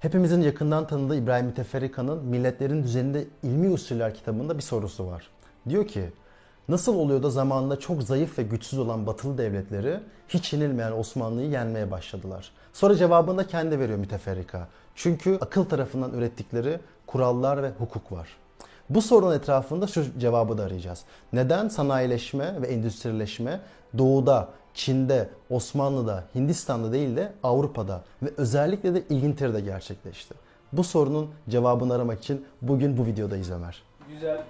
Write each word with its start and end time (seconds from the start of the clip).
Hepimizin 0.00 0.42
yakından 0.42 0.86
tanıdığı 0.86 1.16
İbrahim 1.16 1.46
Müteferrika'nın 1.46 2.24
Milletlerin 2.24 2.82
Düzeninde 2.82 3.24
İlmi 3.42 3.70
Usuller 3.70 4.14
kitabında 4.14 4.56
bir 4.56 4.62
sorusu 4.62 5.06
var. 5.06 5.30
Diyor 5.68 5.86
ki, 5.86 6.10
nasıl 6.68 6.94
oluyor 6.94 7.22
da 7.22 7.30
zamanında 7.30 7.78
çok 7.78 8.02
zayıf 8.02 8.38
ve 8.38 8.42
güçsüz 8.42 8.78
olan 8.78 9.06
batılı 9.06 9.38
devletleri 9.38 10.00
hiç 10.28 10.52
yenilmeyen 10.52 10.92
Osmanlı'yı 10.92 11.50
yenmeye 11.50 11.90
başladılar? 11.90 12.52
Sonra 12.72 12.96
cevabını 12.96 13.38
da 13.38 13.46
kendi 13.46 13.78
veriyor 13.78 13.98
Müteferrika. 13.98 14.68
Çünkü 14.94 15.38
akıl 15.40 15.64
tarafından 15.64 16.12
ürettikleri 16.12 16.80
kurallar 17.06 17.62
ve 17.62 17.70
hukuk 17.78 18.12
var. 18.12 18.28
Bu 18.90 19.02
sorunun 19.02 19.34
etrafında 19.34 19.86
şu 19.86 20.18
cevabı 20.18 20.58
da 20.58 20.64
arayacağız. 20.64 21.04
Neden 21.32 21.68
sanayileşme 21.68 22.62
ve 22.62 22.66
endüstrileşme 22.66 23.60
doğuda, 23.98 24.48
Çin'de, 24.78 25.28
Osmanlı'da, 25.50 26.24
Hindistan'da 26.34 26.92
değil 26.92 27.16
de 27.16 27.32
Avrupa'da 27.42 28.04
ve 28.22 28.30
özellikle 28.36 28.94
de 28.94 29.02
İngiltere'de 29.10 29.60
gerçekleşti? 29.60 30.34
Bu 30.72 30.84
sorunun 30.84 31.30
cevabını 31.48 31.94
aramak 31.94 32.18
için 32.18 32.46
bugün 32.62 32.96
bu 32.96 33.06
videodayız 33.06 33.50
Ömer. 33.50 33.82
Güzel. 34.08 34.44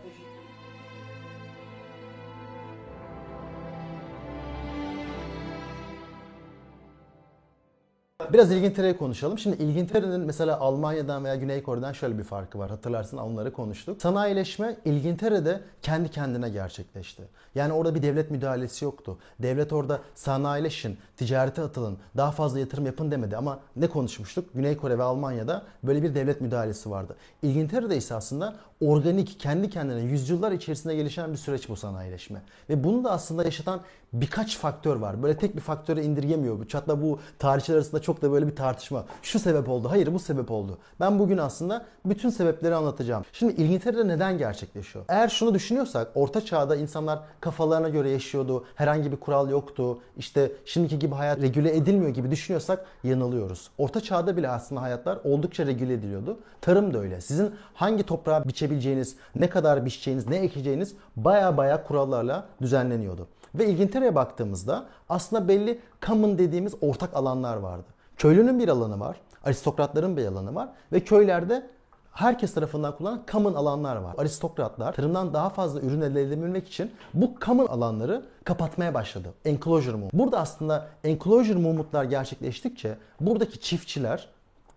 Biraz 8.32 8.52
İngiltere'yi 8.52 8.96
konuşalım. 8.96 9.38
Şimdi 9.38 9.62
İngiltere'nin 9.62 10.20
mesela 10.20 10.60
Almanya'dan 10.60 11.24
veya 11.24 11.34
Güney 11.34 11.62
Kore'den 11.62 11.92
şöyle 11.92 12.18
bir 12.18 12.24
farkı 12.24 12.59
var. 12.59 12.70
Hatırlarsın 12.70 13.16
onları 13.16 13.52
konuştuk. 13.52 14.02
Sanayileşme 14.02 14.77
İngiltere'de 14.84 15.60
kendi 15.82 16.10
kendine 16.10 16.48
gerçekleşti. 16.48 17.23
Yani 17.54 17.73
orada 17.73 17.95
bir 17.95 18.02
devlet 18.02 18.30
müdahalesi 18.30 18.84
yoktu. 18.84 19.18
Devlet 19.38 19.73
orada 19.73 20.01
sanayileşin, 20.14 20.98
ticarete 21.16 21.62
atılın, 21.62 21.98
daha 22.16 22.30
fazla 22.30 22.59
yatırım 22.59 22.87
yapın 22.87 23.10
demedi. 23.10 23.37
Ama 23.37 23.60
ne 23.77 23.87
konuşmuştuk? 23.87 24.45
Güney 24.54 24.76
Kore 24.76 24.98
ve 24.98 25.02
Almanya'da 25.02 25.62
böyle 25.82 26.02
bir 26.02 26.15
devlet 26.15 26.40
müdahalesi 26.40 26.90
vardı. 26.90 27.16
İngiltere'de 27.42 27.96
ise 27.96 28.15
aslında 28.15 28.57
organik, 28.80 29.40
kendi 29.40 29.70
kendine 29.70 30.01
yüzyıllar 30.01 30.52
içerisinde 30.52 30.96
gelişen 30.96 31.32
bir 31.32 31.37
süreç 31.37 31.68
bu 31.68 31.76
sanayileşme. 31.76 32.42
Ve 32.68 32.85
bunu 32.85 33.04
da 33.04 33.10
aslında 33.10 33.45
yaşatan 33.45 33.80
birkaç 34.12 34.59
faktör 34.59 34.96
var. 34.96 35.23
Böyle 35.23 35.37
tek 35.37 35.56
bir 35.56 35.60
faktöre 35.60 36.04
indirgemiyor. 36.04 36.66
Hatta 36.73 37.02
bu 37.02 37.18
tarihçiler 37.38 37.76
arasında 37.76 38.02
çok 38.02 38.23
da 38.23 38.32
böyle 38.32 38.46
bir 38.46 38.56
tartışma. 38.56 39.04
Şu 39.23 39.38
sebep 39.38 39.68
oldu, 39.68 39.90
hayır 39.90 40.14
bu 40.14 40.18
sebep 40.18 40.51
oldu. 40.51 40.78
Ben 41.01 41.18
bugün 41.18 41.38
aslında 41.38 41.87
bütün 42.04 42.30
sebepleri 42.30 42.74
anlatacağım. 42.74 43.24
Şimdi 43.32 43.62
İngiltere'de 43.62 44.09
neden 44.09 44.38
gerçekleşiyor? 44.38 45.04
Eğer 45.09 45.29
şunu 45.29 45.54
düşünüyorsak, 45.54 46.10
orta 46.14 46.45
çağda 46.45 46.76
insanlar 46.76 47.18
kafalarına 47.40 47.88
göre 47.88 48.10
yaşıyordu, 48.10 48.64
herhangi 48.74 49.12
bir 49.12 49.16
kural 49.16 49.51
yoktu, 49.51 49.98
işte 50.16 50.52
şimdiki 50.64 50.98
gibi 50.98 51.14
hayat 51.14 51.42
regüle 51.42 51.76
edilmiyor 51.76 52.10
gibi 52.10 52.30
düşünüyorsak 52.30 52.84
yanılıyoruz. 53.04 53.70
Orta 53.79 54.01
çağda 54.01 54.36
bile 54.36 54.48
aslında 54.48 54.82
hayatlar 54.82 55.18
oldukça 55.24 55.66
regüle 55.66 55.92
ediliyordu. 55.92 56.38
Tarım 56.60 56.95
da 56.95 56.98
öyle. 56.98 57.20
Sizin 57.20 57.54
hangi 57.74 58.02
toprağa 58.02 58.45
biçebileceğiniz, 58.45 59.16
ne 59.34 59.51
kadar 59.51 59.84
biçeceğiniz, 59.84 60.29
ne 60.29 60.36
ekeceğiniz 60.36 60.95
baya 61.16 61.56
baya 61.56 61.84
kurallarla 61.84 62.46
düzenleniyordu. 62.62 63.29
Ve 63.54 63.64
İngiltere'ye 63.99 64.15
baktığımızda 64.15 64.87
aslında 65.09 65.49
belli 65.49 65.81
common 66.03 66.38
dediğimiz 66.38 66.75
ortak 66.81 67.16
alanlar 67.16 67.56
vardı. 67.56 67.87
Köylünün 68.16 68.59
bir 68.59 68.69
alanı 68.69 69.00
var, 69.00 69.16
aristokratların 69.44 70.16
bir 70.16 70.27
alanı 70.27 70.54
var 70.54 70.69
ve 70.93 71.00
köylerde 71.00 71.66
herkes 72.12 72.54
tarafından 72.54 72.97
kullanılan 72.97 73.22
common 73.32 73.54
alanlar 73.54 73.97
var. 73.97 74.15
Aristokratlar 74.19 74.93
tarımdan 74.93 75.34
daha 75.34 75.50
fazla 75.50 75.81
ürün 75.81 76.00
elde 76.00 76.22
edebilmek 76.22 76.69
için 76.69 76.93
bu 77.15 77.34
common 77.44 77.66
alanları 77.66 78.22
kapatmaya 78.44 78.94
başladı. 78.94 79.28
Enclosure 79.44 79.93
movement. 79.93 80.12
Burada 80.12 80.38
aslında 80.41 80.88
enclosure 81.04 81.59
movement'lar 81.59 82.04
gerçekleştikçe 82.04 82.97
buradaki 83.21 83.60
çiftçiler 83.60 84.28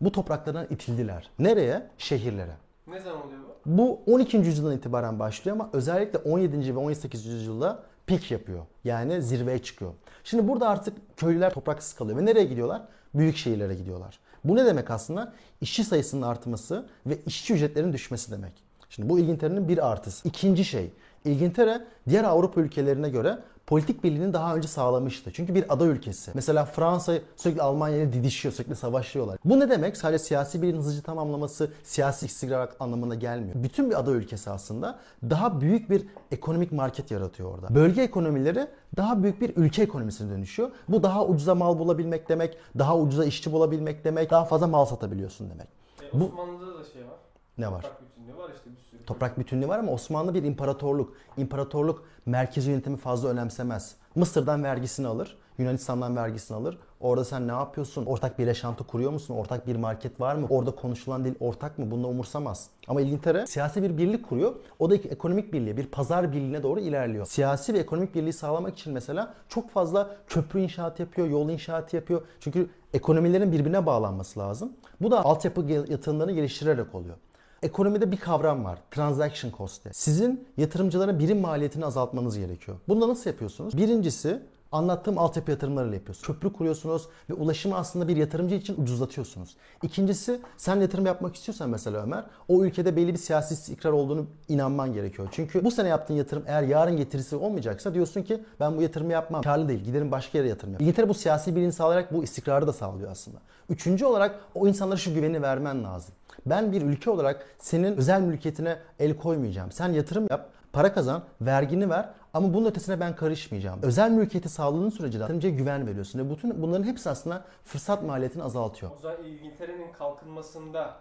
bu 0.01 0.11
topraklardan 0.11 0.67
itildiler. 0.69 1.29
Nereye? 1.39 1.87
Şehirlere. 1.97 2.55
Ne 2.87 2.99
zaman 2.99 3.21
oluyor 3.27 3.39
bu? 3.65 3.77
Bu 3.77 3.99
12. 4.13 4.37
yüzyıldan 4.37 4.77
itibaren 4.77 5.19
başlıyor 5.19 5.57
ama 5.57 5.69
özellikle 5.73 6.19
17. 6.19 6.75
ve 6.75 6.79
18. 6.79 7.25
yüzyılda 7.25 7.90
pik 8.17 8.31
yapıyor. 8.31 8.65
Yani 8.83 9.21
zirveye 9.21 9.59
çıkıyor. 9.59 9.93
Şimdi 10.23 10.47
burada 10.47 10.69
artık 10.69 11.17
köylüler 11.17 11.53
topraksız 11.53 11.93
kalıyor 11.93 12.17
ve 12.17 12.25
nereye 12.25 12.45
gidiyorlar? 12.45 12.81
Büyük 13.13 13.37
şehirlere 13.37 13.75
gidiyorlar. 13.75 14.19
Bu 14.43 14.55
ne 14.55 14.65
demek 14.65 14.91
aslında? 14.91 15.33
İşçi 15.61 15.83
sayısının 15.83 16.21
artması 16.21 16.85
ve 17.05 17.17
işçi 17.25 17.53
ücretlerinin 17.53 17.93
düşmesi 17.93 18.31
demek. 18.31 18.53
Şimdi 18.89 19.09
bu 19.09 19.19
İngiltere'nin 19.19 19.67
bir 19.67 19.91
artısı. 19.91 20.27
İkinci 20.27 20.65
şey, 20.65 20.91
İngiltere 21.25 21.81
diğer 22.09 22.23
Avrupa 22.23 22.61
ülkelerine 22.61 23.09
göre 23.09 23.37
politik 23.67 24.03
birliğini 24.03 24.33
daha 24.33 24.55
önce 24.55 24.67
sağlamıştı. 24.67 25.31
Çünkü 25.33 25.55
bir 25.55 25.73
ada 25.73 25.85
ülkesi. 25.85 26.31
Mesela 26.33 26.65
Fransa 26.65 27.13
sürekli 27.35 27.61
Almanya 27.61 27.97
ile 27.97 28.13
didişiyor, 28.13 28.53
sürekli 28.53 28.75
savaşıyorlar. 28.75 29.37
Bu 29.45 29.59
ne 29.59 29.69
demek? 29.69 29.97
Sadece 29.97 30.23
siyasi 30.23 30.61
birliğin 30.61 30.77
hızlıca 30.77 31.01
tamamlaması 31.01 31.71
siyasi 31.83 32.25
istikrar 32.25 32.69
anlamına 32.79 33.15
gelmiyor. 33.15 33.55
Bütün 33.63 33.89
bir 33.89 33.99
ada 33.99 34.11
ülkesi 34.11 34.49
aslında 34.49 34.99
daha 35.29 35.61
büyük 35.61 35.89
bir 35.89 36.07
ekonomik 36.31 36.71
market 36.71 37.11
yaratıyor 37.11 37.53
orada. 37.55 37.75
Bölge 37.75 38.01
ekonomileri 38.01 38.67
daha 38.97 39.23
büyük 39.23 39.41
bir 39.41 39.53
ülke 39.55 39.81
ekonomisine 39.83 40.29
dönüşüyor. 40.31 40.71
Bu 40.89 41.03
daha 41.03 41.25
ucuza 41.25 41.55
mal 41.55 41.79
bulabilmek 41.79 42.29
demek, 42.29 42.57
daha 42.79 42.97
ucuza 42.97 43.25
işçi 43.25 43.51
bulabilmek 43.51 44.05
demek, 44.05 44.31
daha 44.31 44.45
fazla 44.45 44.67
mal 44.67 44.85
satabiliyorsun 44.85 45.49
demek. 45.49 45.67
E, 46.15 46.19
Bu- 46.19 46.25
Osmanlı'da 46.25 46.79
da 46.79 46.83
şey 46.93 47.01
var. 47.01 47.15
Ne 47.57 47.71
var? 47.71 47.81
Toprak 47.81 48.01
bütünlüğü 48.01 48.37
var 48.37 48.49
işte 48.55 48.71
bir 48.71 48.77
sürü. 48.77 49.05
Toprak 49.05 49.39
bütünlüğü 49.39 49.67
var 49.67 49.79
ama 49.79 49.91
Osmanlı 49.91 50.33
bir 50.33 50.43
imparatorluk. 50.43 51.13
İmparatorluk 51.37 52.03
merkez 52.25 52.67
yönetimi 52.67 52.97
fazla 52.97 53.29
önemsemez. 53.29 53.95
Mısır'dan 54.15 54.63
vergisini 54.63 55.07
alır, 55.07 55.37
Yunanistan'dan 55.57 56.15
vergisini 56.15 56.57
alır. 56.57 56.77
Orada 56.99 57.25
sen 57.25 57.47
ne 57.47 57.51
yapıyorsun? 57.51 58.05
Ortak 58.05 58.39
bir 58.39 58.47
yaşantı 58.47 58.83
kuruyor 58.83 59.11
musun? 59.11 59.35
Ortak 59.35 59.67
bir 59.67 59.75
market 59.75 60.19
var 60.19 60.35
mı? 60.35 60.47
Orada 60.49 60.71
konuşulan 60.71 61.25
dil 61.25 61.35
ortak 61.39 61.79
mı? 61.79 61.91
Bunu 61.91 62.07
umursamaz. 62.07 62.69
Ama 62.87 63.01
İngiltere 63.01 63.47
siyasi 63.47 63.83
bir 63.83 63.97
birlik 63.97 64.29
kuruyor. 64.29 64.55
O 64.79 64.89
da 64.89 64.95
ekonomik 64.95 65.53
birliğe, 65.53 65.77
bir 65.77 65.87
pazar 65.87 66.31
birliğine 66.31 66.63
doğru 66.63 66.79
ilerliyor. 66.79 67.25
Siyasi 67.25 67.73
ve 67.73 67.79
ekonomik 67.79 68.15
birliği 68.15 68.33
sağlamak 68.33 68.79
için 68.79 68.93
mesela 68.93 69.33
çok 69.49 69.71
fazla 69.71 70.15
köprü 70.27 70.59
inşaatı 70.59 71.01
yapıyor, 71.01 71.27
yol 71.27 71.49
inşaatı 71.49 71.95
yapıyor. 71.95 72.21
Çünkü 72.39 72.69
ekonomilerin 72.93 73.51
birbirine 73.51 73.85
bağlanması 73.85 74.39
lazım. 74.39 74.73
Bu 75.01 75.11
da 75.11 75.25
altyapı 75.25 75.61
yatırımlarını 75.61 76.31
geliştirerek 76.31 76.95
oluyor. 76.95 77.15
Ekonomide 77.63 78.11
bir 78.11 78.17
kavram 78.17 78.63
var. 78.65 78.79
Transaction 78.91 79.51
cost. 79.57 79.95
Sizin 79.95 80.47
yatırımcılara 80.57 81.19
birim 81.19 81.41
maliyetini 81.41 81.85
azaltmanız 81.85 82.37
gerekiyor. 82.37 82.77
Bunu 82.87 83.09
nasıl 83.09 83.29
yapıyorsunuz? 83.29 83.77
Birincisi 83.77 84.41
anlattığım 84.71 85.17
altyapı 85.17 85.51
yatırımlarıyla 85.51 85.95
yapıyorsunuz. 85.95 86.27
Köprü 86.27 86.53
kuruyorsunuz 86.53 87.07
ve 87.29 87.33
ulaşımı 87.33 87.77
aslında 87.77 88.07
bir 88.07 88.17
yatırımcı 88.17 88.55
için 88.55 88.81
ucuzlatıyorsunuz. 88.81 89.55
İkincisi 89.83 90.39
sen 90.57 90.75
yatırım 90.75 91.05
yapmak 91.05 91.35
istiyorsan 91.35 91.69
mesela 91.69 92.03
Ömer 92.03 92.23
o 92.47 92.63
ülkede 92.63 92.95
belli 92.95 93.13
bir 93.13 93.17
siyasi 93.17 93.53
istikrar 93.53 93.91
olduğunu 93.91 94.25
inanman 94.47 94.93
gerekiyor. 94.93 95.27
Çünkü 95.31 95.63
bu 95.63 95.71
sene 95.71 95.87
yaptığın 95.87 96.13
yatırım 96.13 96.43
eğer 96.47 96.63
yarın 96.63 96.97
getirisi 96.97 97.35
olmayacaksa 97.35 97.93
diyorsun 97.93 98.21
ki 98.21 98.43
ben 98.59 98.77
bu 98.77 98.81
yatırımı 98.81 99.11
yapmam. 99.11 99.41
Karlı 99.41 99.69
değil. 99.69 99.83
Giderim 99.83 100.11
başka 100.11 100.37
yere 100.37 100.47
yatırım 100.47 100.73
yapayım. 100.73 100.89
İngiltere 100.89 101.09
bu 101.09 101.13
siyasi 101.13 101.55
birliğini 101.55 101.73
sağlayarak 101.73 102.13
bu 102.13 102.23
istikrarı 102.23 102.67
da 102.67 102.73
sağlıyor 102.73 103.11
aslında. 103.11 103.37
Üçüncü 103.69 104.05
olarak 104.05 104.39
o 104.55 104.67
insanlara 104.67 104.97
şu 104.97 105.13
güveni 105.13 105.41
vermen 105.41 105.83
lazım. 105.83 106.13
Ben 106.45 106.71
bir 106.71 106.81
ülke 106.81 107.09
olarak 107.09 107.45
senin 107.59 107.97
özel 107.97 108.21
mülkiyetine 108.21 108.77
el 108.99 109.17
koymayacağım. 109.17 109.71
Sen 109.71 109.89
yatırım 109.89 110.27
yap, 110.29 110.49
para 110.73 110.93
kazan, 110.93 111.23
vergini 111.41 111.89
ver 111.89 112.09
ama 112.33 112.53
bunun 112.53 112.65
ötesine 112.65 112.99
ben 112.99 113.15
karışmayacağım. 113.15 113.79
Özel 113.83 114.11
mülkiyeti 114.11 114.49
sağladığın 114.49 114.89
sürece 114.89 115.17
de 115.17 115.21
yatırımcıya 115.21 115.53
güven 115.53 115.87
veriyorsun. 115.87 116.19
Ve 116.19 116.29
bütün 116.29 116.61
bunların 116.61 116.83
hepsi 116.83 117.09
aslında 117.09 117.45
fırsat 117.65 118.03
maliyetini 118.03 118.43
azaltıyor. 118.43 118.91
O 118.97 119.01
zaman 119.01 119.23
İngiltere'nin 119.23 119.91
kalkınmasında 119.93 120.95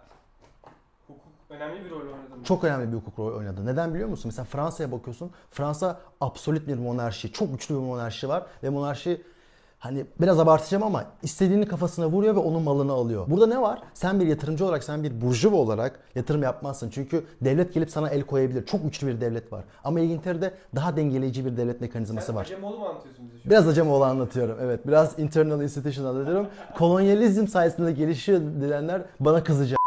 hukuk 1.07 1.23
önemli 1.49 1.85
bir 1.85 1.89
rol 1.89 1.99
oynadı 1.99 2.35
mı? 2.37 2.43
Çok 2.43 2.63
önemli 2.63 2.91
bir 2.91 2.97
hukuk 2.97 3.19
rol 3.19 3.37
oynadı. 3.37 3.65
Neden 3.65 3.93
biliyor 3.93 4.09
musun? 4.09 4.29
Mesela 4.29 4.45
Fransa'ya 4.45 4.91
bakıyorsun. 4.91 5.31
Fransa 5.51 5.99
absolut 6.21 6.67
bir 6.67 6.75
monarşi. 6.75 7.31
Çok 7.31 7.51
güçlü 7.51 7.75
bir 7.75 7.79
monarşi 7.79 8.29
var. 8.29 8.45
Ve 8.63 8.69
monarşi 8.69 9.21
hani 9.81 10.05
biraz 10.21 10.39
abartacağım 10.39 10.83
ama 10.83 11.05
istediğini 11.23 11.65
kafasına 11.65 12.07
vuruyor 12.07 12.35
ve 12.35 12.39
onun 12.39 12.63
malını 12.63 12.91
alıyor. 12.91 13.25
Burada 13.27 13.47
ne 13.47 13.61
var? 13.61 13.79
Sen 13.93 14.19
bir 14.19 14.27
yatırımcı 14.27 14.65
olarak, 14.65 14.83
sen 14.83 15.03
bir 15.03 15.21
burjuva 15.21 15.55
olarak 15.55 15.99
yatırım 16.15 16.43
yapmazsın. 16.43 16.89
Çünkü 16.89 17.25
devlet 17.41 17.73
gelip 17.73 17.91
sana 17.91 18.09
el 18.09 18.21
koyabilir. 18.21 18.65
Çok 18.65 18.83
güçlü 18.83 19.07
bir 19.07 19.21
devlet 19.21 19.53
var. 19.53 19.63
Ama 19.83 19.99
İngiltere'de 19.99 20.53
daha 20.75 20.97
dengeleyici 20.97 21.45
bir 21.45 21.57
devlet 21.57 21.81
mekanizması 21.81 22.27
Sen 22.27 22.35
var. 22.35 22.45
Acemoğlu 22.45 22.79
mu 22.79 22.85
anlatıyorsun 22.85 23.25
bize? 23.33 23.49
Biraz 23.49 23.67
Acemoğlu 23.67 24.03
anlatıyorum. 24.03 24.57
Evet. 24.61 24.87
Biraz 24.87 25.19
internal 25.19 25.61
institution 25.61 26.05
anlatıyorum. 26.05 26.47
Kolonyalizm 26.77 27.47
sayesinde 27.47 27.91
gelişiyor 27.91 28.41
diyenler 28.61 29.01
bana 29.19 29.43
kızacak. 29.43 29.80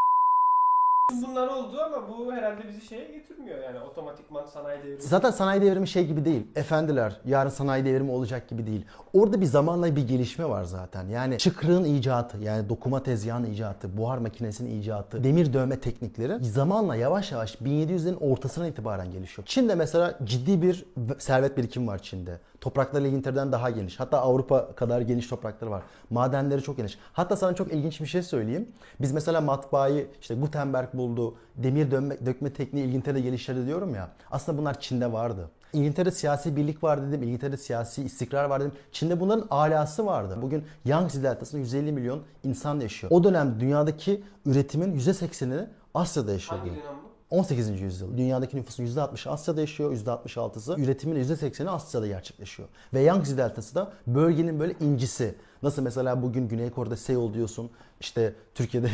Bunlar 1.13 1.49
oldu 1.49 1.81
ama 1.87 2.09
bu 2.09 2.33
herhalde 2.33 2.69
bizi 2.69 2.81
şeye 2.81 3.13
getirmiyor 3.13 3.59
yani 3.59 3.81
otomatikman 3.81 4.47
sanayi 4.47 4.83
devrimi. 4.83 5.03
Zaten 5.03 5.31
sanayi 5.31 5.63
devrimi 5.63 5.89
şey 5.89 6.07
gibi 6.07 6.25
değil. 6.25 6.47
Efendiler 6.57 7.21
yarın 7.25 7.51
sanayi 7.51 7.85
devrimi 7.85 8.11
olacak 8.11 8.49
gibi 8.49 8.67
değil. 8.67 8.87
Orada 9.13 9.41
bir 9.41 9.47
zamanla 9.47 9.97
bir 9.97 10.09
gelişme 10.09 10.49
var 10.49 10.65
zaten. 10.65 11.09
Yani 11.09 11.39
çıkrığın 11.39 11.85
icatı, 11.85 12.39
yani 12.39 12.69
dokuma 12.69 13.03
tezgahının 13.03 13.51
icatı, 13.51 13.97
buhar 13.97 14.19
makinesinin 14.19 14.81
icatı, 14.81 15.25
demir 15.25 15.53
dövme 15.53 15.81
teknikleri 15.81 16.45
zamanla 16.45 16.97
yavaş 16.97 17.33
yavaş 17.33 17.55
1700'lerin 17.55 18.19
ortasına 18.19 18.67
itibaren 18.67 19.13
gelişiyor. 19.13 19.47
Çin'de 19.47 19.75
mesela 19.75 20.19
ciddi 20.25 20.63
bir 20.63 20.87
servet 21.19 21.57
birikimi 21.57 21.87
var 21.87 21.99
Çin'de. 21.99 22.39
Toprakları 22.61 23.09
İngiltere'den 23.09 23.53
daha 23.53 23.71
geniş. 23.71 24.01
Hatta 24.01 24.19
Avrupa 24.19 24.75
kadar 24.75 25.01
geniş 25.01 25.29
toprakları 25.29 25.71
var. 25.71 25.83
Madenleri 26.11 26.63
çok 26.63 26.77
geniş. 26.77 26.99
Hatta 27.13 27.37
sana 27.37 27.55
çok 27.55 27.73
ilginç 27.73 28.01
bir 28.01 28.07
şey 28.07 28.23
söyleyeyim. 28.23 28.69
Biz 29.01 29.13
mesela 29.13 29.41
matbaayı 29.41 30.07
işte 30.21 30.35
Gutenberg 30.35 30.94
buldu. 30.99 31.35
Demir 31.57 31.91
dönme, 31.91 32.27
dökme 32.27 32.53
tekniği 32.53 32.87
İngiltere'de 32.87 33.21
geliştirdi 33.21 33.67
diyorum 33.67 33.95
ya. 33.95 34.09
Aslında 34.31 34.59
bunlar 34.59 34.81
Çin'de 34.81 35.13
vardı. 35.13 35.51
İngiltere'de 35.73 36.11
siyasi 36.11 36.57
birlik 36.57 36.85
var 36.85 37.09
dedim. 37.09 37.23
İngiltere'de 37.23 37.57
siyasi 37.57 38.03
istikrar 38.03 38.45
var 38.45 38.61
dedim. 38.61 38.73
Çin'de 38.93 39.21
bunların 39.21 39.47
alası 39.51 40.07
vardı. 40.07 40.39
Bugün 40.43 40.65
Yangtze 40.85 41.23
Deltası'nda 41.23 41.61
150 41.61 41.93
milyon 41.93 42.23
insan 42.45 42.81
yaşıyor. 42.81 43.11
O 43.11 43.25
dönem 43.25 43.61
dünyadaki 43.61 44.23
üretimin 44.47 44.99
%80'ini 44.99 45.67
Asya'da 45.95 46.33
yaşıyor. 46.33 46.59
Hangi 46.61 46.71
dönem? 46.71 47.04
18. 47.35 47.81
yüzyıl. 47.81 48.17
Dünyadaki 48.17 48.57
nüfusun 48.57 48.85
%60'ı 48.87 49.33
Asya'da 49.33 49.61
yaşıyor, 49.61 49.93
%66'sı. 49.93 50.77
Üretimin 50.79 51.25
%80'i 51.25 51.69
Asya'da 51.69 52.07
gerçekleşiyor. 52.07 52.69
Ve 52.95 53.01
Yangtze 53.01 53.37
Deltası 53.37 53.75
da 53.75 53.93
bölgenin 54.07 54.61
böyle 54.61 54.75
incisi. 54.81 55.35
Nasıl 55.63 55.83
mesela 55.83 56.23
bugün 56.23 56.49
Güney 56.49 56.71
Kore'de 56.71 56.97
Seul 56.97 57.35
diyorsun. 57.35 57.71
işte 58.01 58.35
Türkiye'de 58.55 58.89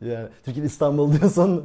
yani 0.00 0.28
Türkiye'de 0.44 0.66
İstanbul 0.66 1.12
diyorsun. 1.12 1.64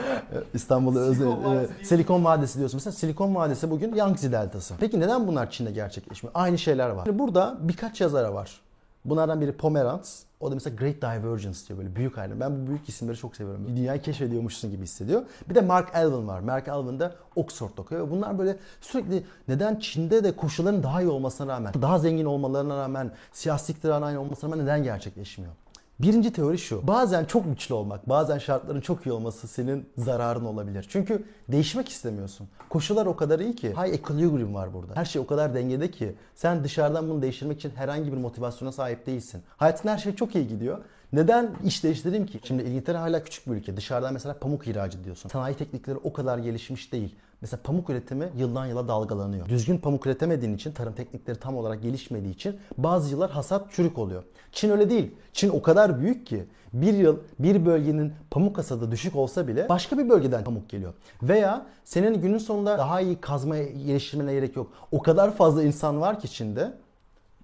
İstanbul'da 0.54 1.00
özel 1.00 1.26
Silikon 1.26 1.44
Vadisi 1.44 1.72
e, 1.72 1.74
değil. 1.76 1.86
Silikon 1.88 2.24
Vadisi 2.24 2.58
diyorsun. 2.58 2.76
Mesela 2.76 2.92
Silikon 2.92 3.34
Vadisi 3.34 3.70
bugün 3.70 3.94
Yangtze 3.94 4.32
Deltası. 4.32 4.74
Peki 4.80 5.00
neden 5.00 5.26
bunlar 5.26 5.50
Çin'de 5.50 5.70
gerçekleşmiyor? 5.70 6.32
Aynı 6.34 6.58
şeyler 6.58 6.88
var. 6.88 7.04
Şimdi 7.04 7.18
Burada 7.18 7.56
birkaç 7.60 8.00
yazara 8.00 8.34
var. 8.34 8.60
Bunlardan 9.04 9.40
biri 9.40 9.52
Pomerantz. 9.52 10.22
O 10.40 10.50
da 10.50 10.54
mesela 10.54 10.76
Great 10.76 10.96
Divergence 10.96 11.58
diyor 11.68 11.78
böyle 11.78 11.96
büyük 11.96 12.18
ayrım. 12.18 12.40
Ben 12.40 12.62
bu 12.62 12.66
büyük 12.66 12.88
isimleri 12.88 13.16
çok 13.16 13.36
seviyorum. 13.36 13.76
Dünyayı 13.76 14.02
keşfediyormuşsun 14.02 14.70
gibi 14.70 14.82
hissediyor. 14.82 15.22
Bir 15.48 15.54
de 15.54 15.60
Mark 15.60 15.96
Alvin 15.96 16.28
var. 16.28 16.40
Mark 16.40 16.68
Alvin 16.68 17.00
de 17.00 17.12
Oxford'da 17.36 17.82
okuyor. 17.82 18.10
Bunlar 18.10 18.38
böyle 18.38 18.56
sürekli 18.80 19.26
neden 19.48 19.76
Çin'de 19.76 20.24
de 20.24 20.36
koşulların 20.36 20.82
daha 20.82 21.02
iyi 21.02 21.08
olmasına 21.08 21.52
rağmen, 21.52 21.74
daha 21.82 21.98
zengin 21.98 22.24
olmalarına 22.24 22.76
rağmen, 22.76 23.12
siyasi 23.32 23.72
iktidarın 23.72 24.02
aynı 24.02 24.20
olmasına 24.20 24.50
rağmen 24.50 24.64
neden 24.64 24.82
gerçekleşmiyor? 24.82 25.52
Birinci 26.00 26.32
teori 26.32 26.58
şu. 26.58 26.86
Bazen 26.86 27.24
çok 27.24 27.44
güçlü 27.44 27.74
olmak, 27.74 28.08
bazen 28.08 28.38
şartların 28.38 28.80
çok 28.80 29.06
iyi 29.06 29.12
olması 29.12 29.48
senin 29.48 29.88
zararın 29.98 30.44
olabilir. 30.44 30.86
Çünkü 30.88 31.24
değişmek 31.48 31.88
istemiyorsun. 31.88 32.48
Koşullar 32.68 33.06
o 33.06 33.16
kadar 33.16 33.40
iyi 33.40 33.56
ki. 33.56 33.70
High 33.70 33.94
equilibrium 33.94 34.54
var 34.54 34.74
burada. 34.74 34.96
Her 34.96 35.04
şey 35.04 35.22
o 35.22 35.26
kadar 35.26 35.54
dengede 35.54 35.90
ki 35.90 36.14
sen 36.34 36.64
dışarıdan 36.64 37.08
bunu 37.08 37.22
değiştirmek 37.22 37.58
için 37.58 37.70
herhangi 37.70 38.12
bir 38.12 38.16
motivasyona 38.16 38.72
sahip 38.72 39.06
değilsin. 39.06 39.42
Hayatın 39.56 39.88
her 39.88 39.98
şey 39.98 40.14
çok 40.14 40.34
iyi 40.34 40.48
gidiyor. 40.48 40.78
Neden 41.12 41.50
iş 41.64 41.84
değiştireyim 41.84 42.26
ki? 42.26 42.40
Şimdi 42.44 42.62
İngiltere 42.62 42.98
hala 42.98 43.24
küçük 43.24 43.46
bir 43.46 43.52
ülke. 43.52 43.76
Dışarıdan 43.76 44.12
mesela 44.12 44.38
pamuk 44.38 44.66
ihraç 44.66 44.94
ediyorsun. 44.94 45.28
Sanayi 45.28 45.56
teknikleri 45.56 45.96
o 45.96 46.12
kadar 46.12 46.38
gelişmiş 46.38 46.92
değil. 46.92 47.14
Mesela 47.44 47.62
pamuk 47.62 47.90
üretimi 47.90 48.28
yıldan 48.36 48.66
yıla 48.66 48.88
dalgalanıyor. 48.88 49.48
Düzgün 49.48 49.78
pamuk 49.78 50.06
üretemediğin 50.06 50.54
için, 50.54 50.72
tarım 50.72 50.92
teknikleri 50.92 51.38
tam 51.38 51.56
olarak 51.56 51.82
gelişmediği 51.82 52.34
için 52.34 52.56
bazı 52.78 53.10
yıllar 53.10 53.30
hasat 53.30 53.72
çürük 53.72 53.98
oluyor. 53.98 54.22
Çin 54.52 54.70
öyle 54.70 54.90
değil. 54.90 55.14
Çin 55.32 55.48
o 55.48 55.62
kadar 55.62 56.00
büyük 56.00 56.26
ki 56.26 56.44
bir 56.72 56.94
yıl 56.94 57.18
bir 57.38 57.66
bölgenin 57.66 58.12
pamuk 58.30 58.58
hasadı 58.58 58.90
düşük 58.90 59.16
olsa 59.16 59.48
bile 59.48 59.68
başka 59.68 59.98
bir 59.98 60.08
bölgeden 60.08 60.44
pamuk 60.44 60.68
geliyor. 60.68 60.94
Veya 61.22 61.66
senin 61.84 62.22
günün 62.22 62.38
sonunda 62.38 62.78
daha 62.78 63.00
iyi 63.00 63.20
kazma 63.20 63.58
geliştirmene 63.58 64.32
gerek 64.32 64.56
yok. 64.56 64.72
O 64.92 65.02
kadar 65.02 65.36
fazla 65.36 65.62
insan 65.62 66.00
var 66.00 66.20
ki 66.20 66.32
Çin'de 66.32 66.72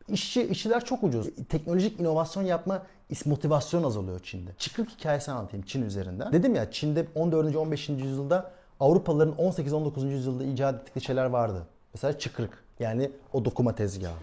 İşçi, 0.08 0.42
işçiler 0.42 0.84
çok 0.84 1.04
ucuz. 1.04 1.26
Teknolojik 1.48 2.00
inovasyon 2.00 2.42
yapma 2.42 2.82
motivasyon 3.24 3.82
azalıyor 3.82 4.20
Çin'de. 4.22 4.50
Çıkrık 4.58 4.90
hikayesini 4.90 5.34
anlatayım 5.34 5.66
Çin 5.66 5.82
üzerinden. 5.82 6.32
Dedim 6.32 6.54
ya 6.54 6.70
Çin'de 6.70 7.06
14. 7.14 7.56
15. 7.56 7.88
yüzyılda 7.88 8.59
Avrupalıların 8.80 9.34
18-19. 9.34 10.08
yüzyılda 10.08 10.44
icat 10.44 10.74
ettikleri 10.74 11.04
şeyler 11.04 11.24
vardı. 11.24 11.66
Mesela 11.94 12.18
çıkrık 12.18 12.64
yani 12.80 13.10
o 13.32 13.44
dokuma 13.44 13.74
tezgahı. 13.74 14.14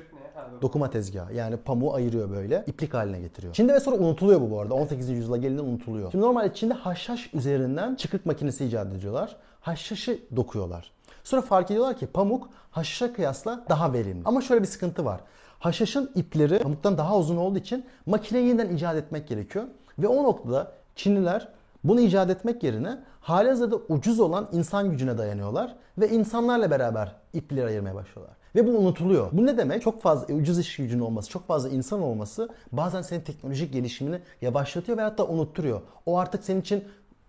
Dokuma 0.61 0.89
tezgahı 0.89 1.33
yani 1.33 1.57
pamuğu 1.57 1.93
ayırıyor 1.93 2.29
böyle 2.29 2.63
iplik 2.67 2.93
haline 2.93 3.19
getiriyor. 3.19 3.53
Çin'de 3.53 3.73
ve 3.73 3.79
sonra 3.79 3.95
unutuluyor 3.95 4.41
bu 4.41 4.51
bu 4.51 4.59
arada 4.59 4.73
18. 4.73 5.09
yüzyıla 5.09 5.37
gelince 5.37 5.61
unutuluyor. 5.61 6.11
Şimdi 6.11 6.25
normalde 6.25 6.53
Çin'de 6.53 6.73
haşhaş 6.73 7.33
üzerinden 7.33 7.95
çıkrık 7.95 8.25
makinesi 8.25 8.65
icat 8.65 8.93
ediyorlar. 8.93 9.35
Haşhaşı 9.61 10.19
dokuyorlar. 10.35 10.91
Sonra 11.23 11.41
fark 11.41 11.71
ediyorlar 11.71 11.97
ki 11.97 12.07
pamuk 12.07 12.49
haşhaşa 12.71 13.13
kıyasla 13.13 13.65
daha 13.69 13.93
verimli. 13.93 14.21
Ama 14.25 14.41
şöyle 14.41 14.61
bir 14.61 14.67
sıkıntı 14.67 15.05
var. 15.05 15.21
Haşhaşın 15.59 16.11
ipleri 16.15 16.59
pamuktan 16.59 16.97
daha 16.97 17.17
uzun 17.17 17.37
olduğu 17.37 17.59
için 17.59 17.85
makineyi 18.05 18.47
yeniden 18.47 18.75
icat 18.75 18.95
etmek 18.95 19.27
gerekiyor. 19.27 19.65
Ve 19.99 20.07
o 20.07 20.23
noktada 20.23 20.71
Çinliler 20.95 21.47
bunu 21.87 21.99
icat 21.99 22.29
etmek 22.29 22.63
yerine 22.63 22.97
halihazırda 23.19 23.75
ucuz 23.75 24.19
olan 24.19 24.49
insan 24.51 24.91
gücüne 24.91 25.17
dayanıyorlar 25.17 25.75
ve 25.97 26.09
insanlarla 26.09 26.71
beraber 26.71 27.15
ipleri 27.33 27.65
ayırmaya 27.65 27.95
başlıyorlar. 27.95 28.37
Ve 28.55 28.67
bu 28.67 28.71
unutuluyor. 28.71 29.29
Bu 29.31 29.45
ne 29.45 29.57
demek? 29.57 29.81
Çok 29.81 30.01
fazla 30.01 30.33
ucuz 30.33 30.59
iş 30.59 30.75
gücünün 30.75 31.01
olması, 31.01 31.29
çok 31.29 31.47
fazla 31.47 31.69
insan 31.69 32.01
olması 32.01 32.49
bazen 32.71 33.01
senin 33.01 33.21
teknolojik 33.21 33.73
gelişimini 33.73 34.19
yavaşlatıyor 34.41 34.97
ve 34.97 35.01
hatta 35.01 35.27
unutturuyor. 35.27 35.81
O 36.05 36.17
artık 36.17 36.43
senin 36.43 36.61
için 36.61 36.83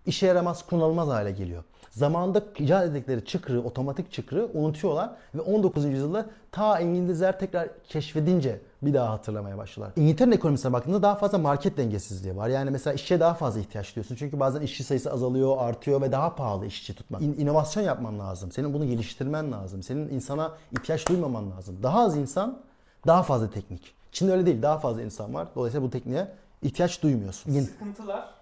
işe 0.07 0.27
yaramaz, 0.27 0.67
kullanılmaz 0.67 1.09
hale 1.09 1.31
geliyor. 1.31 1.65
Zamanında 1.91 2.43
icat 2.59 2.87
ettikleri 2.89 3.25
çıkrığı, 3.25 3.61
otomatik 3.63 4.13
çıkrığı 4.13 4.51
unutuyorlar 4.55 5.11
ve 5.35 5.41
19. 5.41 5.85
yüzyılda 5.85 6.27
ta 6.53 6.81
İngilizler 6.81 7.39
tekrar 7.39 7.69
keşfedince 7.89 8.61
bir 8.83 8.95
daha 8.95 9.11
hatırlamaya 9.11 9.59
başlıyorlar. 9.59 10.03
İngiltere'nin 10.03 10.35
ekonomisine 10.37 10.73
baktığında 10.73 11.03
daha 11.03 11.15
fazla 11.15 11.39
market 11.39 11.77
dengesizliği 11.77 12.37
var. 12.37 12.49
Yani 12.49 12.71
mesela 12.71 12.95
işçiye 12.95 13.21
daha 13.21 13.35
fazla 13.35 13.61
ihtiyaç 13.61 13.97
duyuyorsun. 13.97 14.17
Çünkü 14.17 14.41
bazen 14.41 14.61
işçi 14.61 14.85
sayısı 14.85 15.13
azalıyor, 15.13 15.57
artıyor 15.59 16.03
ve 16.03 16.13
daha 16.13 16.35
pahalı 16.35 16.67
işçi 16.67 16.95
tutmak. 16.95 17.23
İn- 17.23 17.37
inovasyon 17.41 17.83
yapman 17.85 18.19
lazım. 18.19 18.53
Senin 18.53 18.75
bunu 18.75 18.87
geliştirmen 18.87 19.53
lazım. 19.53 19.83
Senin 19.83 20.09
insana 20.09 20.53
ihtiyaç 20.73 21.09
duymaman 21.09 21.51
lazım. 21.51 21.77
Daha 21.83 22.01
az 22.01 22.17
insan, 22.17 22.59
daha 23.07 23.23
fazla 23.23 23.51
teknik. 23.51 23.95
Çin'de 24.13 24.33
öyle 24.33 24.47
değil. 24.47 24.63
Daha 24.63 24.79
fazla 24.79 25.03
insan 25.03 25.35
var. 25.35 25.49
Dolayısıyla 25.55 25.87
bu 25.87 25.91
tekniğe 25.91 26.29
ihtiyaç 26.63 27.03
duymuyorsun. 27.03 27.53
Sıkıntılar 27.61 28.38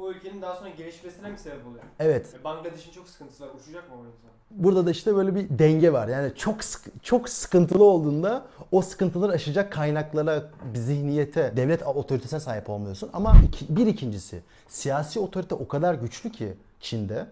o 0.00 0.10
ülkenin 0.10 0.42
daha 0.42 0.54
sonra 0.56 0.68
gelişmesine 0.68 1.28
mi 1.30 1.38
sebep 1.38 1.66
oluyor? 1.66 1.84
Evet. 1.98 2.26
E, 2.40 2.44
Bangladeş'in 2.44 2.92
çok 2.92 3.08
sıkıntısı 3.08 3.44
var. 3.44 3.50
Uçacak 3.62 3.88
mı 3.90 3.94
o 3.96 3.98
insan? 3.98 4.30
Burada 4.50 4.86
da 4.86 4.90
işte 4.90 5.14
böyle 5.16 5.34
bir 5.34 5.58
denge 5.58 5.92
var. 5.92 6.08
Yani 6.08 6.32
çok 6.36 6.64
sık- 6.64 7.04
çok 7.04 7.28
sıkıntılı 7.28 7.84
olduğunda 7.84 8.46
o 8.72 8.82
sıkıntıları 8.82 9.32
aşacak 9.32 9.72
kaynaklara, 9.72 10.50
zihniyete, 10.74 11.52
devlet 11.56 11.82
otoritesine 11.86 12.40
sahip 12.40 12.70
olmuyorsun. 12.70 13.10
Ama 13.12 13.34
iki- 13.48 13.76
bir 13.76 13.86
ikincisi 13.86 14.40
siyasi 14.68 15.20
otorite 15.20 15.54
o 15.54 15.68
kadar 15.68 15.94
güçlü 15.94 16.32
ki 16.32 16.52
Çin'de 16.80 17.26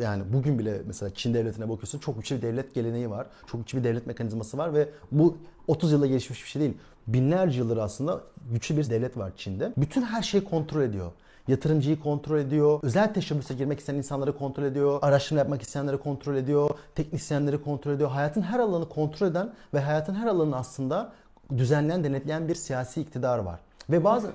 yani 0.00 0.22
bugün 0.32 0.58
bile 0.58 0.80
mesela 0.86 1.14
Çin 1.14 1.34
devletine 1.34 1.64
bakıyorsun 1.68 1.98
çok 1.98 2.16
güçlü 2.16 2.36
bir 2.36 2.42
devlet 2.42 2.74
geleneği 2.74 3.10
var. 3.10 3.26
Çok 3.46 3.60
güçlü 3.60 3.78
bir 3.78 3.84
devlet 3.84 4.06
mekanizması 4.06 4.58
var 4.58 4.74
ve 4.74 4.88
bu 5.12 5.36
30 5.68 5.92
yılda 5.92 6.06
gelişmiş 6.06 6.42
bir 6.44 6.48
şey 6.48 6.62
değil. 6.62 6.74
Binlerce 7.06 7.58
yıldır 7.58 7.76
aslında 7.76 8.20
güçlü 8.52 8.76
bir 8.76 8.90
devlet 8.90 9.16
var 9.16 9.32
Çin'de. 9.36 9.72
Bütün 9.76 10.02
her 10.02 10.22
şeyi 10.22 10.44
kontrol 10.44 10.82
ediyor. 10.82 11.12
Yatırımcıyı 11.48 12.00
kontrol 12.00 12.38
ediyor. 12.38 12.80
Özel 12.82 13.14
teşebbüse 13.14 13.54
girmek 13.54 13.78
isteyen 13.80 13.96
insanları 13.96 14.38
kontrol 14.38 14.64
ediyor. 14.64 14.98
Araştırma 15.02 15.38
yapmak 15.38 15.62
isteyenleri 15.62 15.98
kontrol 15.98 16.34
ediyor. 16.36 16.70
Teknisyenleri 16.94 17.62
kontrol 17.62 17.92
ediyor. 17.92 18.10
Hayatın 18.10 18.42
her 18.42 18.58
alanını 18.58 18.88
kontrol 18.88 19.26
eden 19.26 19.52
ve 19.74 19.80
hayatın 19.80 20.14
her 20.14 20.26
alanını 20.26 20.56
aslında 20.56 21.12
düzenleyen, 21.56 22.04
denetleyen 22.04 22.48
bir 22.48 22.54
siyasi 22.54 23.00
iktidar 23.00 23.38
var. 23.38 23.60
Ve 23.90 24.04
bazı 24.04 24.30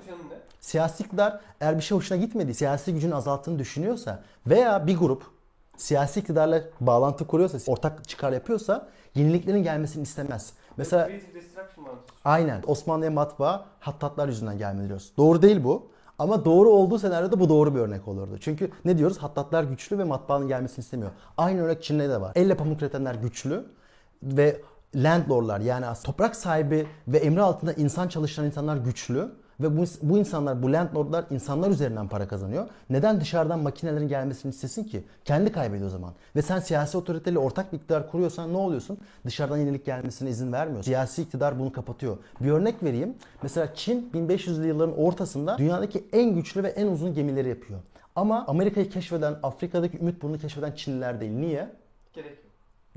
siyasi 0.60 1.02
iktidar 1.02 1.40
eğer 1.60 1.76
bir 1.76 1.82
şey 1.82 1.96
hoşuna 1.98 2.18
gitmedi, 2.18 2.54
siyasi 2.54 2.94
gücünü 2.94 3.14
azalttığını 3.14 3.58
düşünüyorsa 3.58 4.22
veya 4.46 4.86
bir 4.86 4.96
grup 4.96 5.22
siyasi 5.76 6.20
iktidarla 6.20 6.62
bağlantı 6.80 7.26
kuruyorsa, 7.26 7.72
ortak 7.72 8.08
çıkar 8.08 8.32
yapıyorsa 8.32 8.88
yeniliklerin 9.14 9.62
gelmesini 9.62 10.02
istemez. 10.02 10.52
Mesela 10.76 11.10
aynen 12.24 12.62
Osmanlı'ya 12.66 13.10
matbaa 13.10 13.66
hattatlar 13.80 14.28
yüzünden 14.28 14.58
gelmedi 14.58 14.88
diyoruz. 14.88 15.12
Doğru 15.16 15.42
değil 15.42 15.64
bu. 15.64 15.86
Ama 16.18 16.44
doğru 16.44 16.70
olduğu 16.70 16.98
senaryoda 16.98 17.40
bu 17.40 17.48
doğru 17.48 17.74
bir 17.74 17.80
örnek 17.80 18.08
olurdu. 18.08 18.38
Çünkü 18.40 18.70
ne 18.84 18.98
diyoruz? 18.98 19.18
Hattatlar 19.18 19.64
güçlü 19.64 19.98
ve 19.98 20.04
matbaanın 20.04 20.48
gelmesini 20.48 20.82
istemiyor. 20.82 21.10
Aynı 21.36 21.62
örnek 21.62 21.82
Çin'de 21.82 22.08
de 22.08 22.20
var. 22.20 22.32
Elle 22.34 22.54
pamuk 22.54 22.82
üretenler 22.82 23.14
güçlü 23.14 23.64
ve 24.22 24.60
landlordlar 24.94 25.60
yani 25.60 25.86
toprak 26.04 26.36
sahibi 26.36 26.86
ve 27.08 27.18
emri 27.18 27.42
altında 27.42 27.72
insan 27.72 28.08
çalışan 28.08 28.46
insanlar 28.46 28.76
güçlü 28.76 29.32
ve 29.60 29.76
bu, 29.76 29.84
bu 30.02 30.18
insanlar, 30.18 30.62
bu 30.62 30.72
landlordlar 30.72 31.24
insanlar 31.30 31.70
üzerinden 31.70 32.08
para 32.08 32.28
kazanıyor. 32.28 32.68
Neden 32.90 33.20
dışarıdan 33.20 33.60
makinelerin 33.60 34.08
gelmesini 34.08 34.50
istesin 34.50 34.84
ki? 34.84 35.04
Kendi 35.24 35.52
kaybediyor 35.52 35.86
o 35.86 35.90
zaman. 35.90 36.14
Ve 36.36 36.42
sen 36.42 36.60
siyasi 36.60 36.98
otoriteyle 36.98 37.38
ortak 37.38 37.72
bir 37.72 37.76
iktidar 37.76 38.10
kuruyorsan 38.10 38.52
ne 38.52 38.56
oluyorsun? 38.56 38.98
Dışarıdan 39.26 39.56
yenilik 39.56 39.86
gelmesine 39.86 40.30
izin 40.30 40.52
vermiyor. 40.52 40.82
Siyasi 40.82 41.22
iktidar 41.22 41.58
bunu 41.58 41.72
kapatıyor. 41.72 42.18
Bir 42.40 42.50
örnek 42.50 42.82
vereyim. 42.82 43.14
Mesela 43.42 43.74
Çin 43.74 44.10
1500'lü 44.14 44.66
yılların 44.66 44.98
ortasında 44.98 45.58
dünyadaki 45.58 46.04
en 46.12 46.34
güçlü 46.34 46.62
ve 46.62 46.68
en 46.68 46.86
uzun 46.86 47.14
gemileri 47.14 47.48
yapıyor. 47.48 47.80
Ama 48.16 48.44
Amerika'yı 48.46 48.90
keşfeden, 48.90 49.36
Afrika'daki 49.42 49.98
ümit 49.98 50.22
burnunu 50.22 50.38
keşfeden 50.38 50.72
Çinliler 50.72 51.20
değil. 51.20 51.32
Niye? 51.32 51.70
Gerek 52.12 52.30
yok. 52.30 52.44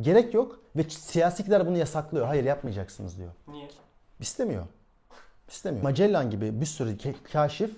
Gerek 0.02 0.34
yok 0.34 0.60
ve 0.76 0.84
siyasi 0.84 1.42
iktidar 1.42 1.68
bunu 1.68 1.78
yasaklıyor. 1.78 2.26
Hayır 2.26 2.44
yapmayacaksınız 2.44 3.18
diyor. 3.18 3.32
Niye? 3.48 3.68
İstemiyor. 4.20 4.66
İstemiyor. 5.52 5.84
Magellan 5.84 6.30
gibi 6.30 6.62
bir 6.62 6.66
sürü 6.66 6.98
kaşif 7.34 7.72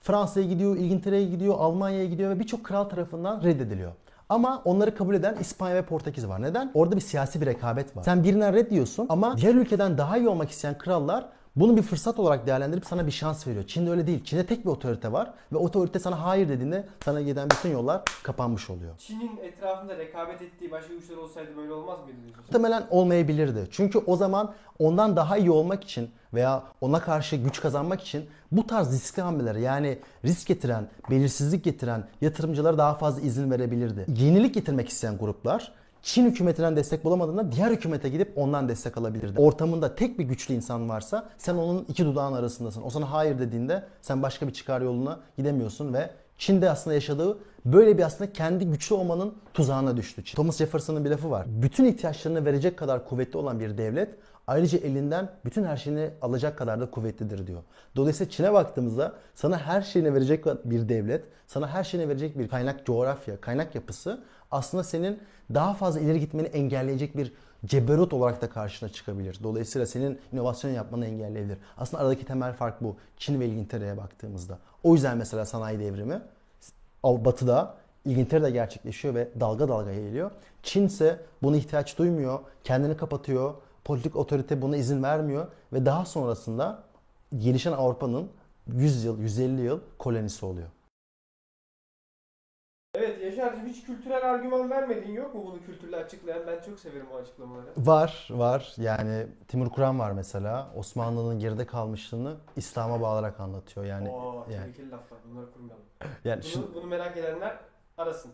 Fransa'ya 0.00 0.46
gidiyor, 0.46 0.76
İngiltere'ye 0.76 1.24
gidiyor, 1.24 1.54
Almanya'ya 1.58 2.04
gidiyor 2.04 2.30
ve 2.30 2.40
birçok 2.40 2.64
kral 2.64 2.84
tarafından 2.84 3.42
reddediliyor. 3.42 3.92
Ama 4.28 4.62
onları 4.64 4.94
kabul 4.94 5.14
eden 5.14 5.36
İspanya 5.40 5.76
ve 5.76 5.82
Portekiz 5.82 6.28
var. 6.28 6.42
Neden? 6.42 6.70
Orada 6.74 6.96
bir 6.96 7.00
siyasi 7.00 7.40
bir 7.40 7.46
rekabet 7.46 7.96
var. 7.96 8.02
Sen 8.02 8.24
birinden 8.24 8.54
red 8.54 8.70
diyorsun 8.70 9.06
ama 9.08 9.36
diğer 9.36 9.54
ülkeden 9.54 9.98
daha 9.98 10.18
iyi 10.18 10.28
olmak 10.28 10.50
isteyen 10.50 10.78
krallar 10.78 11.28
bunu 11.56 11.76
bir 11.76 11.82
fırsat 11.82 12.18
olarak 12.18 12.46
değerlendirip 12.46 12.86
sana 12.86 13.06
bir 13.06 13.10
şans 13.12 13.46
veriyor. 13.46 13.66
Çin'de 13.66 13.90
öyle 13.90 14.06
değil. 14.06 14.24
Çin'de 14.24 14.46
tek 14.46 14.64
bir 14.64 14.70
otorite 14.70 15.12
var 15.12 15.32
ve 15.52 15.56
otorite 15.56 15.98
sana 15.98 16.24
hayır 16.24 16.48
dediğinde 16.48 16.86
sana 17.04 17.20
giden 17.20 17.50
bütün 17.50 17.70
yollar 17.70 18.02
kapanmış 18.22 18.70
oluyor. 18.70 18.94
Çin'in 18.98 19.36
etrafında 19.42 19.98
rekabet 19.98 20.42
ettiği 20.42 20.70
başka 20.70 20.94
güçler 20.94 21.16
olsaydı 21.16 21.56
böyle 21.56 21.72
olmaz 21.72 21.98
mıydı 22.04 22.18
diyorsun? 22.22 22.42
Muhtemelen 22.42 22.86
olmayabilirdi. 22.90 23.68
Çünkü 23.70 23.98
o 23.98 24.16
zaman 24.16 24.54
ondan 24.78 25.16
daha 25.16 25.36
iyi 25.36 25.50
olmak 25.50 25.84
için 25.84 26.10
veya 26.34 26.62
ona 26.80 27.00
karşı 27.00 27.36
güç 27.36 27.60
kazanmak 27.60 28.02
için 28.02 28.26
bu 28.52 28.66
tarz 28.66 28.92
riskli 28.92 29.22
hamleler 29.22 29.54
yani 29.54 29.98
risk 30.24 30.46
getiren, 30.46 30.88
belirsizlik 31.10 31.64
getiren 31.64 32.04
yatırımcılara 32.20 32.78
daha 32.78 32.94
fazla 32.94 33.20
izin 33.20 33.50
verebilirdi. 33.50 34.06
Yenilik 34.08 34.54
getirmek 34.54 34.88
isteyen 34.88 35.18
gruplar 35.18 35.72
Çin 36.02 36.26
hükümetinden 36.26 36.76
destek 36.76 37.04
bulamadığında 37.04 37.52
diğer 37.52 37.70
hükümete 37.70 38.08
gidip 38.08 38.32
ondan 38.36 38.68
destek 38.68 38.98
alabilirdi. 38.98 39.40
Ortamında 39.40 39.94
tek 39.94 40.18
bir 40.18 40.24
güçlü 40.24 40.54
insan 40.54 40.88
varsa 40.88 41.28
sen 41.38 41.54
onun 41.54 41.84
iki 41.88 42.04
dudağın 42.04 42.32
arasındasın. 42.32 42.82
O 42.82 42.90
sana 42.90 43.12
hayır 43.12 43.38
dediğinde 43.38 43.84
sen 44.02 44.22
başka 44.22 44.48
bir 44.48 44.52
çıkar 44.52 44.80
yoluna 44.80 45.20
gidemiyorsun 45.36 45.94
ve 45.94 46.10
Çin'de 46.38 46.70
aslında 46.70 46.94
yaşadığı 46.94 47.38
böyle 47.64 47.98
bir 47.98 48.02
aslında 48.02 48.32
kendi 48.32 48.66
güçlü 48.66 48.94
olmanın 48.94 49.34
tuzağına 49.54 49.96
düştü. 49.96 50.24
Çin. 50.24 50.36
Thomas 50.36 50.56
Jefferson'ın 50.56 51.04
bir 51.04 51.10
lafı 51.10 51.30
var. 51.30 51.46
Bütün 51.48 51.84
ihtiyaçlarını 51.84 52.44
verecek 52.44 52.76
kadar 52.78 53.08
kuvvetli 53.08 53.38
olan 53.38 53.60
bir 53.60 53.78
devlet 53.78 54.14
ayrıca 54.46 54.78
elinden 54.78 55.28
bütün 55.44 55.64
her 55.64 55.76
şeyini 55.76 56.10
alacak 56.22 56.58
kadar 56.58 56.80
da 56.80 56.90
kuvvetlidir 56.90 57.46
diyor. 57.46 57.62
Dolayısıyla 57.96 58.30
Çin'e 58.30 58.52
baktığımızda 58.52 59.14
sana 59.34 59.58
her 59.58 59.82
şeyini 59.82 60.14
verecek 60.14 60.44
bir 60.64 60.88
devlet, 60.88 61.24
sana 61.46 61.68
her 61.68 61.84
şeyini 61.84 62.08
verecek 62.08 62.38
bir 62.38 62.48
kaynak 62.48 62.86
coğrafya, 62.86 63.40
kaynak 63.40 63.74
yapısı 63.74 64.20
aslında 64.50 64.84
senin 64.84 65.20
daha 65.54 65.74
fazla 65.74 66.00
ileri 66.00 66.20
gitmeni 66.20 66.46
engelleyecek 66.46 67.16
bir 67.16 67.32
ceberut 67.66 68.12
olarak 68.12 68.42
da 68.42 68.50
karşına 68.50 68.88
çıkabilir. 68.88 69.38
Dolayısıyla 69.42 69.86
senin 69.86 70.18
inovasyon 70.32 70.70
yapmanı 70.70 71.06
engelleyebilir. 71.06 71.58
Aslında 71.76 72.02
aradaki 72.02 72.24
temel 72.24 72.52
fark 72.52 72.82
bu. 72.82 72.96
Çin 73.16 73.40
ve 73.40 73.46
İngiltere'ye 73.46 73.96
baktığımızda. 73.96 74.58
O 74.82 74.94
yüzden 74.94 75.18
mesela 75.18 75.44
sanayi 75.44 75.78
devrimi 75.78 76.22
Batı'da 77.04 77.74
İngiltere'de 78.04 78.50
gerçekleşiyor 78.50 79.14
ve 79.14 79.28
dalga 79.40 79.68
dalga 79.68 79.90
yayılıyor. 79.90 80.30
Çin 80.62 80.86
ise 80.86 81.20
buna 81.42 81.56
ihtiyaç 81.56 81.98
duymuyor, 81.98 82.38
kendini 82.64 82.96
kapatıyor, 82.96 83.54
politik 83.84 84.16
otorite 84.16 84.62
buna 84.62 84.76
izin 84.76 85.02
vermiyor 85.02 85.46
ve 85.72 85.86
daha 85.86 86.04
sonrasında 86.04 86.82
gelişen 87.38 87.72
Avrupa'nın 87.72 88.30
100 88.66 89.04
yıl, 89.04 89.20
150 89.20 89.60
yıl 89.60 89.80
kolonisi 89.98 90.46
oluyor. 90.46 90.68
Evet 92.94 93.18
Yaşar'cığım 93.36 93.66
hiç 93.66 93.84
kültürel 93.84 94.30
argüman 94.30 94.70
vermedin 94.70 95.12
yok 95.12 95.34
mu 95.34 95.42
bunu 95.46 95.62
kültürle 95.62 95.96
açıklayan? 95.96 96.46
Ben 96.46 96.62
çok 96.62 96.80
severim 96.80 97.06
o 97.14 97.16
açıklamaları. 97.16 97.66
Var, 97.76 98.28
var. 98.30 98.74
Yani 98.76 99.26
Timur 99.48 99.70
Kuran 99.70 99.98
var 99.98 100.12
mesela. 100.12 100.70
Osmanlı'nın 100.76 101.38
geride 101.38 101.66
kalmışlığını 101.66 102.36
İslam'a 102.56 103.00
bağlarak 103.00 103.40
anlatıyor. 103.40 103.86
Yani 103.86 104.10
Oo, 104.10 104.46
yani, 104.50 104.62
tehlikeli 104.62 104.90
laflar. 104.90 105.18
Bunları 105.30 105.52
kurmayalım. 105.52 105.84
yani 106.24 106.42
Bunu, 106.54 106.74
bunu 106.74 106.86
merak 106.86 107.16
edenler 107.16 107.58
arasın 107.98 108.32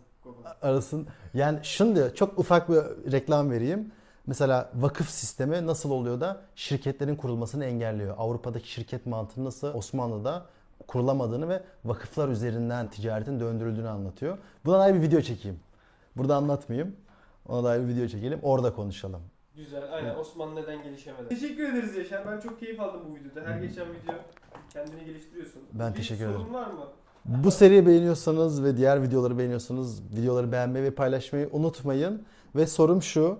arasın. 0.62 1.06
Yani 1.35 1.61
diyor, 1.94 2.14
çok 2.14 2.38
ufak 2.38 2.68
bir 2.68 3.12
reklam 3.12 3.50
vereyim. 3.50 3.92
Mesela 4.26 4.71
vakıf 4.75 5.11
sistemi 5.11 5.66
nasıl 5.66 5.90
oluyor 5.90 6.21
da 6.21 6.40
şirketlerin 6.54 7.16
kurulmasını 7.16 7.64
engelliyor. 7.64 8.14
Avrupa'daki 8.18 8.71
şirket 8.71 9.06
mantığı 9.06 9.44
nasıl 9.44 9.75
Osmanlı'da 9.75 10.47
kurulamadığını 10.88 11.48
ve 11.48 11.62
vakıflar 11.84 12.28
üzerinden 12.28 12.90
ticaretin 12.90 13.40
döndürüldüğünü 13.40 13.88
anlatıyor. 13.88 14.38
Buna 14.64 14.78
dair 14.78 14.94
bir 14.94 15.02
video 15.02 15.20
çekeyim. 15.20 15.60
Burada 16.16 16.36
anlatmayayım. 16.36 16.96
Ona 17.48 17.64
dair 17.64 17.82
bir 17.82 17.88
video 17.88 18.08
çekelim. 18.08 18.40
Orada 18.42 18.72
konuşalım. 18.74 19.20
Güzel. 19.56 19.92
Aynen 19.94 20.14
Osmanlı 20.14 20.56
neden 20.56 20.82
gelişemedi. 20.82 21.28
Teşekkür 21.28 21.72
ederiz 21.72 21.96
Yaşar. 21.96 22.26
Ben 22.26 22.40
çok 22.40 22.60
keyif 22.60 22.80
aldım 22.80 23.00
bu 23.10 23.14
videoda. 23.14 23.50
Her 23.50 23.58
geçen 23.60 23.86
video 23.88 24.14
kendini 24.72 25.04
geliştiriyorsun. 25.04 25.62
Ben 25.72 25.90
Bir 25.92 25.96
teşekkür 25.96 26.24
sorun 26.24 26.36
ederim. 26.40 26.54
var 26.54 26.66
mı? 26.66 26.86
Bu 27.24 27.50
seriyi 27.50 27.86
beğeniyorsanız 27.86 28.64
ve 28.64 28.76
diğer 28.76 29.02
videoları 29.02 29.38
beğeniyorsanız 29.38 30.02
videoları 30.16 30.52
beğenmeyi 30.52 30.84
ve 30.84 30.90
paylaşmayı 30.90 31.48
unutmayın. 31.52 32.22
Ve 32.56 32.66
sorum 32.66 33.02
şu. 33.02 33.38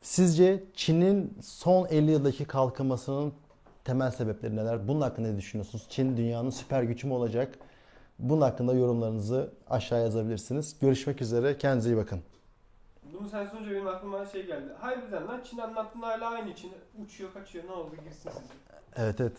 Sizce 0.00 0.64
Çin'in 0.74 1.38
son 1.42 1.86
50 1.86 2.10
yıldaki 2.10 2.44
kalkınmasının 2.44 3.32
temel 3.84 4.10
sebepleri 4.10 4.56
neler? 4.56 4.88
Bunun 4.88 5.00
hakkında 5.00 5.28
ne 5.28 5.36
düşünüyorsunuz? 5.36 5.86
Çin 5.88 6.16
dünyanın 6.16 6.50
süper 6.50 6.82
gücü 6.82 7.06
mü 7.06 7.12
olacak? 7.12 7.58
Bunun 8.18 8.40
hakkında 8.40 8.74
yorumlarınızı 8.74 9.50
aşağı 9.70 10.00
yazabilirsiniz. 10.00 10.76
Görüşmek 10.80 11.22
üzere. 11.22 11.58
Kendinize 11.58 11.90
iyi 11.90 11.96
bakın. 11.96 12.22
Bunu 13.12 13.28
sen 13.28 13.46
sorunca 13.46 13.70
benim 13.70 13.88
aklıma 13.88 14.26
şey 14.26 14.46
geldi. 14.46 14.72
Harbiden 14.80 15.28
lan 15.28 15.40
Çin 15.44 15.58
anlattığın 15.58 16.00
hala 16.00 16.30
aynı 16.30 16.54
Çin. 16.56 16.72
Uçuyor 17.04 17.32
kaçıyor 17.32 17.64
ne 17.64 17.72
oldu 17.72 17.96
girsin 18.04 18.30
size. 18.30 18.54
Evet 18.96 19.20
evet. 19.20 19.36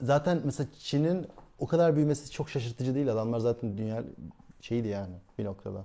Zaten 0.00 0.40
mesela 0.44 0.68
Çin'in 0.78 1.26
o 1.58 1.66
kadar 1.66 1.96
büyümesi 1.96 2.30
çok 2.30 2.50
şaşırtıcı 2.50 2.94
değil. 2.94 3.12
Adamlar 3.12 3.38
zaten 3.38 3.78
dünya 3.78 4.02
şeydi 4.60 4.88
yani 4.88 5.14
bir 5.38 5.44
noktada 5.44 5.84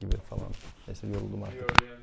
gibi 0.00 0.16
falan. 0.16 0.48
Neyse 0.86 1.06
yoruldum 1.06 1.42
artık. 1.42 1.60
Yani. 1.60 1.98